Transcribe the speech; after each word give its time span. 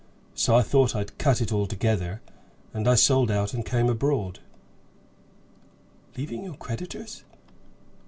So 0.33 0.55
I 0.55 0.63
thought 0.63 0.95
I'd 0.95 1.19
cut 1.19 1.41
it 1.41 1.51
altogether, 1.51 2.21
and 2.73 2.87
I 2.87 2.95
sold 2.95 3.29
out 3.29 3.53
and 3.53 3.63
came 3.63 3.87
abroad." 3.87 4.39
"Leaving 6.17 6.43
your 6.43 6.55
creditors?" 6.57 7.23